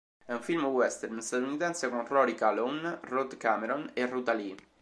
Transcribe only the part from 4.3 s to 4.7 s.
Lee.